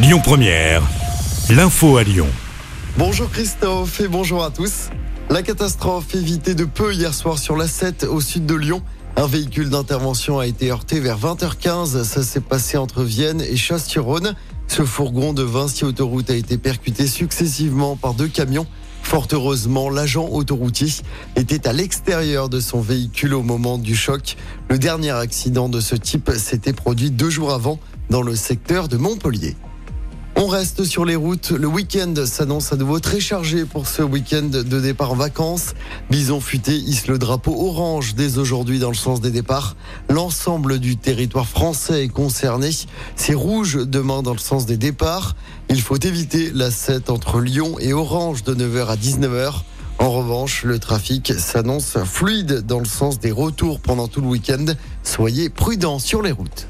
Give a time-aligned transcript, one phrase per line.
[0.00, 0.80] Lyon Première,
[1.50, 2.28] l'info à Lyon.
[2.96, 4.90] Bonjour Christophe et bonjour à tous.
[5.28, 8.80] La catastrophe évitée de peu hier soir sur la 7 au sud de Lyon.
[9.16, 12.04] Un véhicule d'intervention a été heurté vers 20h15.
[12.04, 14.36] Ça s'est passé entre Vienne et Chasse-sur-Rhône.
[14.68, 18.68] Ce fourgon de Vinci Autoroute a été percuté successivement par deux camions.
[19.02, 20.92] Fort heureusement, l'agent autoroutier
[21.34, 24.36] était à l'extérieur de son véhicule au moment du choc.
[24.70, 27.80] Le dernier accident de ce type s'était produit deux jours avant
[28.10, 29.56] dans le secteur de Montpellier.
[30.40, 31.50] On reste sur les routes.
[31.50, 35.74] Le week-end s'annonce à nouveau très chargé pour ce week-end de départ en vacances.
[36.10, 39.74] Bison futé hisse le drapeau orange dès aujourd'hui dans le sens des départs.
[40.08, 42.70] L'ensemble du territoire français est concerné.
[43.16, 45.34] C'est rouge demain dans le sens des départs.
[45.70, 49.62] Il faut éviter la 7 entre Lyon et Orange de 9h à 19h.
[49.98, 54.66] En revanche, le trafic s'annonce fluide dans le sens des retours pendant tout le week-end.
[55.02, 56.68] Soyez prudents sur les routes.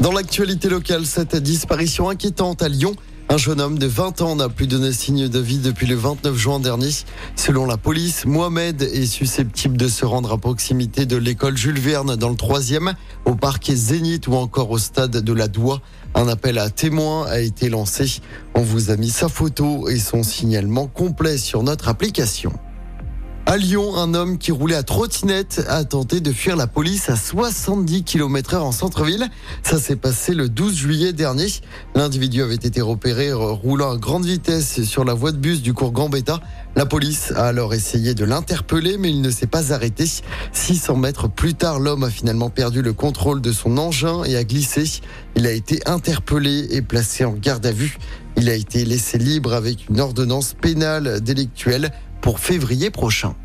[0.00, 2.94] Dans l'actualité locale, cette disparition inquiétante à Lyon.
[3.30, 6.36] Un jeune homme de 20 ans n'a plus donné signe de vie depuis le 29
[6.36, 6.90] juin dernier.
[7.34, 12.14] Selon la police, Mohamed est susceptible de se rendre à proximité de l'école Jules Verne
[12.14, 12.92] dans le 3e,
[13.24, 15.80] au parquet Zénith ou encore au stade de la Doua.
[16.14, 18.20] Un appel à témoins a été lancé.
[18.54, 22.52] On vous a mis sa photo et son signalement complet sur notre application.
[23.48, 27.14] À Lyon, un homme qui roulait à trottinette a tenté de fuir la police à
[27.14, 29.28] 70 km heure en centre-ville.
[29.62, 31.46] Ça s'est passé le 12 juillet dernier.
[31.94, 35.92] L'individu avait été repéré roulant à grande vitesse sur la voie de bus du cours
[35.92, 36.40] Gambetta.
[36.74, 40.06] La police a alors essayé de l'interpeller, mais il ne s'est pas arrêté.
[40.52, 44.42] 600 mètres plus tard, l'homme a finalement perdu le contrôle de son engin et a
[44.42, 45.00] glissé.
[45.36, 47.96] Il a été interpellé et placé en garde à vue.
[48.36, 51.92] Il a été laissé libre avec une ordonnance pénale délictuelle
[52.26, 53.36] pour février prochain.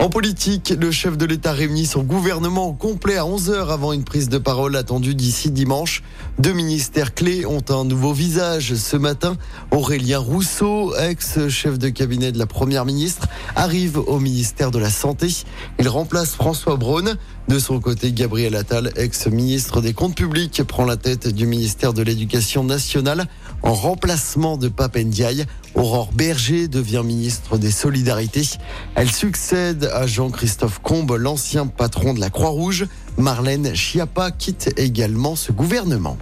[0.00, 4.28] En politique, le chef de l'État réunit son gouvernement complet à 11h avant une prise
[4.28, 6.04] de parole attendue d'ici dimanche.
[6.38, 9.36] Deux ministères clés ont un nouveau visage ce matin.
[9.72, 13.26] Aurélien Rousseau, ex-chef de cabinet de la Première ministre,
[13.56, 15.34] arrive au ministère de la Santé.
[15.80, 17.16] Il remplace François Braun.
[17.48, 22.02] De son côté, Gabriel Attal, ex-ministre des Comptes publics, prend la tête du ministère de
[22.02, 23.26] l'Éducation nationale
[23.62, 25.44] en remplacement de Pape Ndiaye.
[25.74, 28.46] Aurore Berger devient ministre des Solidarités.
[28.94, 32.86] Elle succède à Jean-Christophe Combe, l'ancien patron de la Croix-Rouge.
[33.16, 36.16] Marlène Schiappa quitte également ce gouvernement.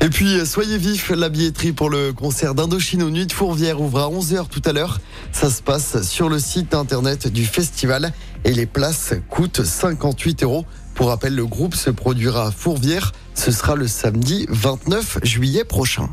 [0.00, 4.00] Et puis, soyez vifs, la billetterie pour le concert d'Indochine aux Nuits de Fourvière ouvre
[4.00, 5.00] à 11h tout à l'heure.
[5.30, 8.12] Ça se passe sur le site internet du festival
[8.44, 10.66] et les places coûtent 58 euros.
[10.94, 13.12] Pour rappel, le groupe se produira à Fourvière.
[13.34, 16.08] Ce sera le samedi 29 juillet prochain.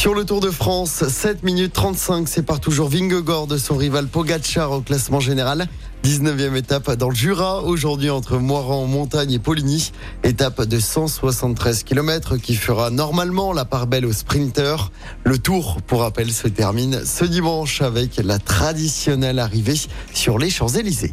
[0.00, 4.72] Sur le Tour de France, 7 minutes 35 sépare toujours Vingegaard de son rival Pogacar
[4.72, 5.68] au classement général.
[6.04, 9.92] 19e étape dans le Jura, aujourd'hui entre Moiran, Montagne et Poligny.
[10.24, 14.90] Étape de 173 km qui fera normalement la part belle aux sprinteurs.
[15.24, 19.78] Le tour, pour rappel, se termine ce dimanche avec la traditionnelle arrivée
[20.14, 21.12] sur les Champs-Élysées.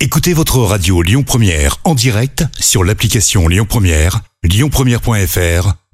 [0.00, 5.85] Écoutez votre radio Lyon Première en direct sur l'application Lyon Première, lyonpremière.fr